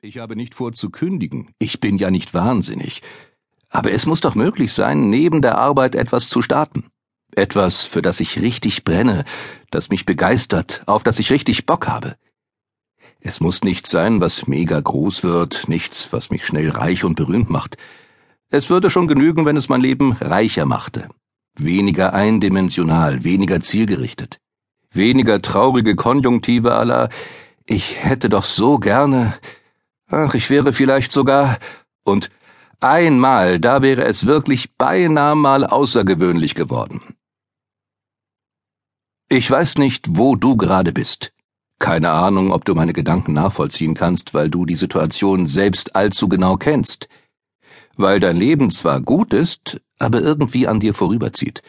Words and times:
Ich 0.00 0.18
habe 0.18 0.36
nicht 0.36 0.54
vor 0.54 0.72
zu 0.74 0.90
kündigen. 0.90 1.50
Ich 1.58 1.80
bin 1.80 1.98
ja 1.98 2.12
nicht 2.12 2.32
wahnsinnig. 2.32 3.02
Aber 3.68 3.90
es 3.90 4.06
muss 4.06 4.20
doch 4.20 4.36
möglich 4.36 4.72
sein, 4.72 5.10
neben 5.10 5.42
der 5.42 5.58
Arbeit 5.58 5.96
etwas 5.96 6.28
zu 6.28 6.40
starten. 6.40 6.84
Etwas, 7.34 7.84
für 7.84 8.00
das 8.00 8.20
ich 8.20 8.40
richtig 8.40 8.84
brenne, 8.84 9.24
das 9.72 9.90
mich 9.90 10.06
begeistert, 10.06 10.84
auf 10.86 11.02
das 11.02 11.18
ich 11.18 11.32
richtig 11.32 11.66
Bock 11.66 11.88
habe. 11.88 12.16
Es 13.18 13.40
muss 13.40 13.64
nichts 13.64 13.90
sein, 13.90 14.20
was 14.20 14.46
mega 14.46 14.78
groß 14.78 15.24
wird, 15.24 15.68
nichts, 15.68 16.12
was 16.12 16.30
mich 16.30 16.46
schnell 16.46 16.70
reich 16.70 17.02
und 17.02 17.16
berühmt 17.16 17.50
macht. 17.50 17.76
Es 18.50 18.70
würde 18.70 18.90
schon 18.90 19.08
genügen, 19.08 19.46
wenn 19.46 19.56
es 19.56 19.68
mein 19.68 19.80
Leben 19.80 20.12
reicher 20.12 20.64
machte. 20.64 21.08
Weniger 21.56 22.14
eindimensional, 22.14 23.24
weniger 23.24 23.60
zielgerichtet. 23.60 24.38
Weniger 24.92 25.42
traurige 25.42 25.96
Konjunktive 25.96 26.76
aller 26.76 27.08
Ich 27.66 28.04
hätte 28.04 28.28
doch 28.28 28.44
so 28.44 28.78
gerne, 28.78 29.34
Ach, 30.10 30.34
ich 30.34 30.48
wäre 30.48 30.72
vielleicht 30.72 31.12
sogar. 31.12 31.58
Und 32.02 32.30
einmal, 32.80 33.60
da 33.60 33.82
wäre 33.82 34.04
es 34.04 34.26
wirklich 34.26 34.74
beinahe 34.76 35.36
mal 35.36 35.66
außergewöhnlich 35.66 36.54
geworden. 36.54 37.02
Ich 39.28 39.50
weiß 39.50 39.76
nicht, 39.76 40.06
wo 40.16 40.36
du 40.36 40.56
gerade 40.56 40.92
bist. 40.92 41.34
Keine 41.78 42.10
Ahnung, 42.10 42.50
ob 42.52 42.64
du 42.64 42.74
meine 42.74 42.94
Gedanken 42.94 43.34
nachvollziehen 43.34 43.94
kannst, 43.94 44.32
weil 44.32 44.48
du 44.48 44.64
die 44.64 44.74
Situation 44.74 45.46
selbst 45.46 45.94
allzu 45.94 46.28
genau 46.28 46.56
kennst. 46.56 47.08
Weil 47.96 48.18
dein 48.18 48.36
Leben 48.36 48.70
zwar 48.70 49.00
gut 49.00 49.34
ist, 49.34 49.80
aber 49.98 50.22
irgendwie 50.22 50.66
an 50.66 50.80
dir 50.80 50.94
vorüberzieht. 50.94 51.62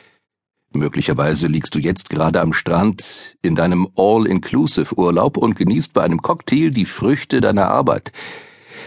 Möglicherweise 0.71 1.47
liegst 1.47 1.73
du 1.73 1.79
jetzt 1.79 2.09
gerade 2.09 2.41
am 2.41 2.53
Strand 2.53 3.35
in 3.41 3.55
deinem 3.55 3.87
All-Inclusive-Urlaub 3.95 5.37
und 5.37 5.55
genießt 5.55 5.93
bei 5.93 6.03
einem 6.03 6.21
Cocktail 6.21 6.69
die 6.69 6.85
Früchte 6.85 7.41
deiner 7.41 7.69
Arbeit. 7.69 8.11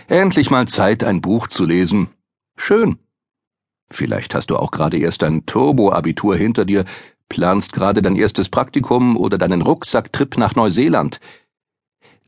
Endlich 0.07 0.51
mal 0.51 0.69
Zeit, 0.69 1.03
ein 1.03 1.21
Buch 1.21 1.49
zu 1.49 1.65
lesen. 1.65 2.11
Schön. 2.57 2.99
Vielleicht 3.91 4.35
hast 4.35 4.51
du 4.51 4.57
auch 4.57 4.71
gerade 4.71 4.99
erst 4.99 5.23
dein 5.23 5.45
Turbo-Abitur 5.45 6.37
hinter 6.37 6.65
dir, 6.65 6.85
planst 7.29 7.73
gerade 7.73 8.01
dein 8.01 8.17
erstes 8.17 8.49
Praktikum 8.49 9.17
oder 9.17 9.37
deinen 9.37 9.63
Rucksacktrip 9.63 10.39
nach 10.39 10.55
Neuseeland. 10.55 11.21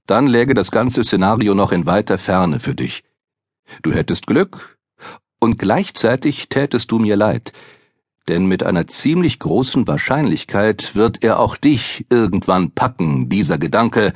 Dann 0.06 0.27
läge 0.27 0.55
das 0.55 0.71
ganze 0.71 1.05
Szenario 1.05 1.55
noch 1.55 1.73
in 1.73 1.87
weiter 1.87 2.19
Ferne 2.19 2.59
für 2.59 2.75
dich. 2.75 3.05
Du 3.83 3.93
hättest 3.93 4.27
Glück 4.27 4.78
und 5.41 5.59
gleichzeitig 5.59 6.48
tätest 6.48 6.91
du 6.91 6.98
mir 6.98 7.17
leid, 7.17 7.53
denn 8.28 8.47
mit 8.47 8.62
einer 8.62 8.86
ziemlich 8.86 9.39
großen 9.39 9.86
Wahrscheinlichkeit 9.86 10.94
wird 10.94 11.22
er 11.22 11.39
auch 11.39 11.56
dich 11.56 12.06
irgendwann 12.11 12.70
packen, 12.70 13.28
dieser 13.28 13.58
Gedanke, 13.58 14.12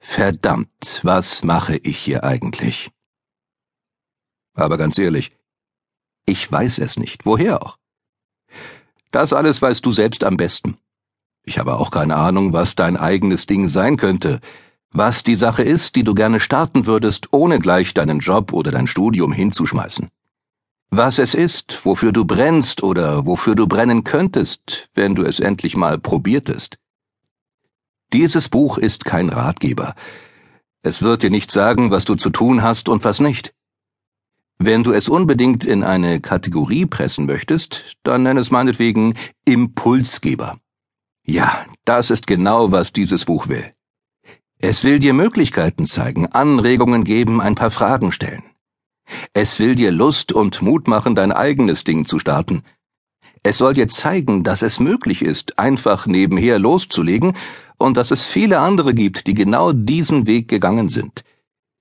verdammt, 0.00 1.00
was 1.02 1.44
mache 1.44 1.76
ich 1.76 1.98
hier 1.98 2.24
eigentlich? 2.24 2.90
Aber 4.54 4.78
ganz 4.78 4.98
ehrlich, 4.98 5.32
ich 6.26 6.50
weiß 6.50 6.78
es 6.78 6.96
nicht, 6.98 7.24
woher 7.24 7.62
auch. 7.62 7.78
Das 9.10 9.32
alles 9.32 9.62
weißt 9.62 9.84
du 9.84 9.92
selbst 9.92 10.24
am 10.24 10.36
besten. 10.36 10.78
Ich 11.44 11.58
habe 11.58 11.74
auch 11.76 11.90
keine 11.90 12.16
Ahnung, 12.16 12.52
was 12.52 12.76
dein 12.76 12.96
eigenes 12.96 13.46
Ding 13.46 13.68
sein 13.68 13.96
könnte, 13.96 14.40
was 14.90 15.24
die 15.24 15.36
Sache 15.36 15.62
ist, 15.62 15.96
die 15.96 16.04
du 16.04 16.14
gerne 16.14 16.38
starten 16.38 16.86
würdest, 16.86 17.32
ohne 17.32 17.58
gleich 17.58 17.94
deinen 17.94 18.20
Job 18.20 18.52
oder 18.52 18.70
dein 18.70 18.86
Studium 18.86 19.32
hinzuschmeißen 19.32 20.10
was 20.92 21.18
es 21.18 21.32
ist, 21.32 21.86
wofür 21.86 22.12
du 22.12 22.26
brennst 22.26 22.82
oder 22.82 23.24
wofür 23.24 23.54
du 23.54 23.66
brennen 23.66 24.04
könntest, 24.04 24.90
wenn 24.94 25.14
du 25.14 25.22
es 25.22 25.40
endlich 25.40 25.74
mal 25.74 25.98
probiertest. 25.98 26.78
Dieses 28.12 28.50
Buch 28.50 28.76
ist 28.76 29.06
kein 29.06 29.30
Ratgeber. 29.30 29.94
Es 30.82 31.00
wird 31.00 31.22
dir 31.22 31.30
nicht 31.30 31.50
sagen, 31.50 31.90
was 31.90 32.04
du 32.04 32.14
zu 32.14 32.28
tun 32.28 32.62
hast 32.62 32.90
und 32.90 33.04
was 33.04 33.20
nicht. 33.20 33.54
Wenn 34.58 34.84
du 34.84 34.92
es 34.92 35.08
unbedingt 35.08 35.64
in 35.64 35.82
eine 35.82 36.20
Kategorie 36.20 36.84
pressen 36.84 37.24
möchtest, 37.24 37.96
dann 38.02 38.24
nenn 38.24 38.36
es 38.36 38.50
meinetwegen 38.50 39.14
Impulsgeber. 39.46 40.58
Ja, 41.24 41.64
das 41.86 42.10
ist 42.10 42.26
genau, 42.26 42.70
was 42.70 42.92
dieses 42.92 43.24
Buch 43.24 43.48
will. 43.48 43.72
Es 44.58 44.84
will 44.84 44.98
dir 44.98 45.14
Möglichkeiten 45.14 45.86
zeigen, 45.86 46.26
Anregungen 46.26 47.04
geben, 47.04 47.40
ein 47.40 47.54
paar 47.54 47.70
Fragen 47.70 48.12
stellen. 48.12 48.44
Es 49.32 49.58
will 49.58 49.74
dir 49.74 49.90
Lust 49.90 50.32
und 50.32 50.62
Mut 50.62 50.88
machen, 50.88 51.14
dein 51.14 51.32
eigenes 51.32 51.84
Ding 51.84 52.06
zu 52.06 52.18
starten. 52.18 52.62
Es 53.42 53.58
soll 53.58 53.74
dir 53.74 53.88
zeigen, 53.88 54.44
dass 54.44 54.62
es 54.62 54.78
möglich 54.78 55.22
ist, 55.22 55.58
einfach 55.58 56.06
nebenher 56.06 56.58
loszulegen 56.58 57.34
und 57.76 57.96
dass 57.96 58.10
es 58.12 58.26
viele 58.26 58.60
andere 58.60 58.94
gibt, 58.94 59.26
die 59.26 59.34
genau 59.34 59.72
diesen 59.72 60.26
Weg 60.26 60.48
gegangen 60.48 60.88
sind. 60.88 61.24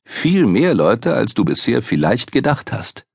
Viel 0.03 0.47
mehr 0.47 0.73
Leute, 0.73 1.13
als 1.13 1.35
du 1.35 1.45
bisher 1.45 1.83
vielleicht 1.83 2.31
gedacht 2.31 2.71
hast. 2.71 3.05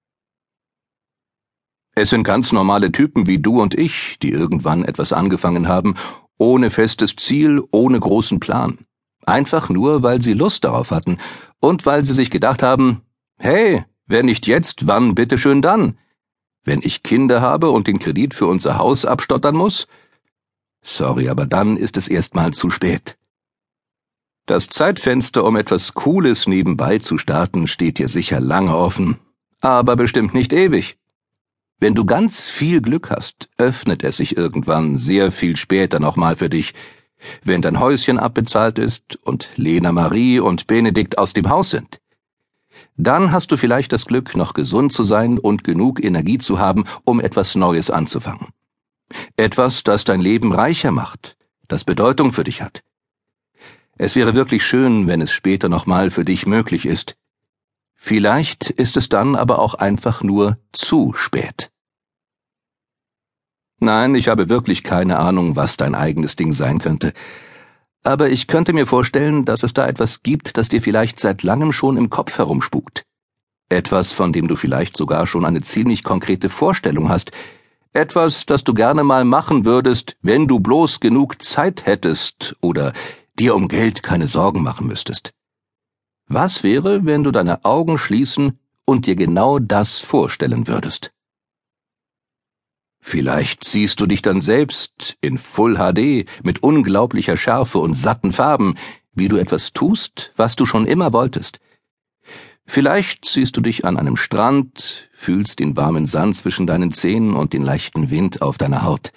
Es 1.96 2.10
sind 2.10 2.24
ganz 2.24 2.52
normale 2.52 2.92
Typen 2.92 3.26
wie 3.26 3.38
du 3.38 3.60
und 3.60 3.74
ich, 3.74 4.18
die 4.22 4.30
irgendwann 4.30 4.84
etwas 4.84 5.12
angefangen 5.12 5.66
haben, 5.66 5.94
ohne 6.38 6.70
festes 6.70 7.16
Ziel, 7.16 7.62
ohne 7.72 7.98
großen 7.98 8.38
Plan. 8.38 8.78
Einfach 9.24 9.70
nur, 9.70 10.02
weil 10.02 10.22
sie 10.22 10.34
Lust 10.34 10.64
darauf 10.64 10.90
hatten 10.90 11.18
und 11.58 11.86
weil 11.86 12.04
sie 12.04 12.12
sich 12.12 12.30
gedacht 12.30 12.62
haben, 12.62 13.00
hey, 13.38 13.84
Wer 14.06 14.22
nicht 14.22 14.46
jetzt, 14.46 14.86
wann 14.86 15.14
bitteschön 15.14 15.62
dann? 15.62 15.98
Wenn 16.64 16.80
ich 16.82 17.02
Kinder 17.02 17.40
habe 17.40 17.70
und 17.70 17.86
den 17.86 17.98
Kredit 17.98 18.34
für 18.34 18.46
unser 18.46 18.78
Haus 18.78 19.04
abstottern 19.04 19.56
muss? 19.56 19.88
Sorry, 20.82 21.28
aber 21.28 21.46
dann 21.46 21.76
ist 21.76 21.96
es 21.96 22.06
erstmal 22.06 22.52
zu 22.52 22.70
spät. 22.70 23.18
Das 24.46 24.68
Zeitfenster, 24.68 25.44
um 25.44 25.56
etwas 25.56 25.94
Cooles 25.94 26.46
nebenbei 26.46 26.98
zu 26.98 27.18
starten, 27.18 27.66
steht 27.66 27.98
dir 27.98 28.06
sicher 28.06 28.38
lange 28.38 28.76
offen, 28.76 29.18
aber 29.60 29.96
bestimmt 29.96 30.34
nicht 30.34 30.52
ewig. 30.52 30.96
Wenn 31.80 31.94
du 31.94 32.04
ganz 32.04 32.48
viel 32.48 32.80
Glück 32.80 33.10
hast, 33.10 33.48
öffnet 33.58 34.04
es 34.04 34.18
sich 34.18 34.36
irgendwann 34.36 34.96
sehr 34.96 35.32
viel 35.32 35.56
später 35.56 35.98
nochmal 35.98 36.36
für 36.36 36.48
dich, 36.48 36.74
wenn 37.42 37.60
dein 37.60 37.80
Häuschen 37.80 38.20
abbezahlt 38.20 38.78
ist 38.78 39.18
und 39.24 39.50
Lena 39.56 39.90
Marie 39.90 40.38
und 40.38 40.68
Benedikt 40.68 41.18
aus 41.18 41.32
dem 41.32 41.48
Haus 41.48 41.70
sind. 41.70 42.00
Dann 42.96 43.30
hast 43.30 43.52
du 43.52 43.56
vielleicht 43.56 43.92
das 43.92 44.06
Glück, 44.06 44.36
noch 44.36 44.54
gesund 44.54 44.92
zu 44.92 45.04
sein 45.04 45.38
und 45.38 45.64
genug 45.64 46.02
Energie 46.02 46.38
zu 46.38 46.58
haben, 46.58 46.84
um 47.04 47.20
etwas 47.20 47.54
Neues 47.54 47.90
anzufangen. 47.90 48.48
Etwas, 49.36 49.84
das 49.84 50.04
dein 50.04 50.20
Leben 50.20 50.52
reicher 50.52 50.90
macht, 50.90 51.36
das 51.68 51.84
Bedeutung 51.84 52.32
für 52.32 52.44
dich 52.44 52.62
hat. 52.62 52.82
Es 53.98 54.16
wäre 54.16 54.34
wirklich 54.34 54.64
schön, 54.64 55.06
wenn 55.06 55.20
es 55.20 55.30
später 55.30 55.68
nochmal 55.68 56.10
für 56.10 56.24
dich 56.24 56.46
möglich 56.46 56.86
ist. 56.86 57.16
Vielleicht 57.94 58.70
ist 58.70 58.96
es 58.96 59.08
dann 59.08 59.36
aber 59.36 59.58
auch 59.58 59.74
einfach 59.74 60.22
nur 60.22 60.58
zu 60.72 61.12
spät. 61.14 61.70
Nein, 63.78 64.14
ich 64.14 64.28
habe 64.28 64.48
wirklich 64.48 64.82
keine 64.82 65.18
Ahnung, 65.18 65.54
was 65.54 65.76
dein 65.76 65.94
eigenes 65.94 66.36
Ding 66.36 66.52
sein 66.52 66.78
könnte 66.78 67.12
aber 68.06 68.30
ich 68.30 68.46
könnte 68.46 68.72
mir 68.72 68.86
vorstellen, 68.86 69.44
dass 69.44 69.64
es 69.64 69.74
da 69.74 69.86
etwas 69.86 70.22
gibt, 70.22 70.56
das 70.56 70.68
dir 70.68 70.80
vielleicht 70.80 71.18
seit 71.18 71.42
langem 71.42 71.72
schon 71.72 71.96
im 71.96 72.08
Kopf 72.08 72.38
herumspukt. 72.38 73.02
Etwas, 73.68 74.12
von 74.12 74.32
dem 74.32 74.46
du 74.46 74.54
vielleicht 74.54 74.96
sogar 74.96 75.26
schon 75.26 75.44
eine 75.44 75.60
ziemlich 75.62 76.04
konkrete 76.04 76.48
Vorstellung 76.48 77.08
hast. 77.08 77.32
Etwas, 77.92 78.46
das 78.46 78.62
du 78.62 78.74
gerne 78.74 79.02
mal 79.02 79.24
machen 79.24 79.64
würdest, 79.64 80.16
wenn 80.22 80.46
du 80.46 80.60
bloß 80.60 81.00
genug 81.00 81.42
Zeit 81.42 81.84
hättest 81.84 82.54
oder 82.60 82.92
dir 83.40 83.56
um 83.56 83.66
Geld 83.66 84.04
keine 84.04 84.28
Sorgen 84.28 84.62
machen 84.62 84.86
müsstest. 84.86 85.32
Was 86.28 86.62
wäre, 86.62 87.04
wenn 87.06 87.24
du 87.24 87.32
deine 87.32 87.64
Augen 87.64 87.98
schließen 87.98 88.60
und 88.84 89.06
dir 89.06 89.16
genau 89.16 89.58
das 89.58 89.98
vorstellen 89.98 90.68
würdest? 90.68 91.12
Vielleicht 93.08 93.62
siehst 93.62 94.00
du 94.00 94.06
dich 94.06 94.20
dann 94.20 94.40
selbst 94.40 95.16
in 95.20 95.38
Full 95.38 95.76
HD 95.76 96.28
mit 96.42 96.64
unglaublicher 96.64 97.36
Schärfe 97.36 97.78
und 97.78 97.94
satten 97.94 98.32
Farben, 98.32 98.74
wie 99.14 99.28
du 99.28 99.36
etwas 99.36 99.72
tust, 99.72 100.32
was 100.34 100.56
du 100.56 100.66
schon 100.66 100.86
immer 100.88 101.12
wolltest. 101.12 101.60
Vielleicht 102.66 103.24
siehst 103.24 103.56
du 103.56 103.60
dich 103.60 103.84
an 103.84 103.96
einem 103.96 104.16
Strand, 104.16 105.08
fühlst 105.12 105.60
den 105.60 105.76
warmen 105.76 106.06
Sand 106.06 106.34
zwischen 106.34 106.66
deinen 106.66 106.90
Zähnen 106.90 107.36
und 107.36 107.52
den 107.52 107.62
leichten 107.62 108.10
Wind 108.10 108.42
auf 108.42 108.58
deiner 108.58 108.82
Haut, 108.82 109.12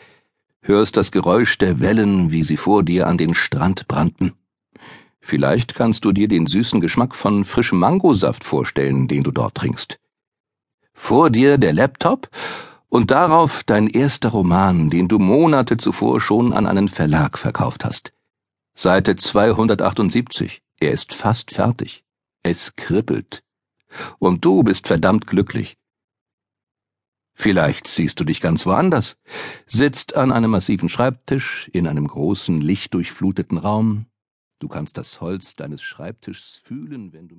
hörst 0.62 0.96
das 0.96 1.12
Geräusch 1.12 1.58
der 1.58 1.80
Wellen, 1.80 2.32
wie 2.32 2.44
sie 2.44 2.58
vor 2.58 2.84
dir 2.84 3.08
an 3.08 3.18
den 3.18 3.34
Strand 3.34 3.88
brannten. 3.88 4.34
Vielleicht 5.20 5.74
kannst 5.74 6.06
du 6.06 6.12
dir 6.12 6.28
den 6.28 6.46
süßen 6.46 6.80
Geschmack 6.80 7.16
von 7.16 7.44
frischem 7.44 7.80
Mangosaft 7.80 8.44
vorstellen, 8.44 9.08
den 9.08 9.24
du 9.24 9.32
dort 9.32 9.56
trinkst. 9.56 10.00
Vor 10.94 11.32
dir 11.32 11.58
der 11.58 11.74
Laptop 11.74 12.30
und 12.90 13.12
darauf 13.12 13.64
dein 13.64 13.88
erster 13.88 14.30
Roman, 14.30 14.90
den 14.90 15.08
du 15.08 15.20
Monate 15.20 15.78
zuvor 15.78 16.20
schon 16.20 16.54
an 16.54 16.68
einen 16.68 16.88
Verlag 16.88 17.38
verkauft 17.38 17.86
hast. 17.86 18.14
Seite 18.76 19.16
278. 19.16 20.62
Er 20.80 20.92
ist 20.92 21.14
fast 21.14 21.52
fertig. 21.52 22.04
Es 22.44 22.76
kribbelt. 22.76 23.44
Und 24.18 24.44
du 24.44 24.64
bist 24.64 24.88
verdammt 24.88 25.28
glücklich. 25.28 25.78
Vielleicht 27.34 27.88
siehst 27.88 28.20
du 28.20 28.26
dich 28.26 28.42
ganz 28.42 28.66
woanders, 28.66 29.16
sitzt 29.66 30.16
an 30.16 30.32
einem 30.32 30.52
massiven 30.52 30.90
Schreibtisch 30.90 31.70
in 31.72 31.88
einem 31.88 32.06
großen, 32.08 32.60
lichtdurchfluteten 32.60 33.58
Raum. 33.58 34.08
Du 34.60 34.68
kannst 34.68 34.98
das 34.98 35.22
Holz 35.22 35.56
deines 35.56 35.82
Schreibtischs 35.82 36.58
fühlen, 36.58 37.14
wenn 37.14 37.30
du 37.30 37.36
mit 37.36 37.38